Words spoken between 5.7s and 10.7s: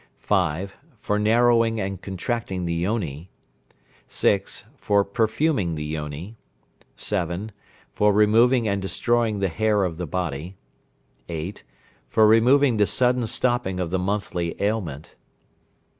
the yoni. 7. For removing and destroying the hair of the body.